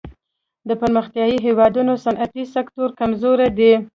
[0.67, 3.71] د پرمختیايي هېوادونو صنعتي سکتور کمزوری دی.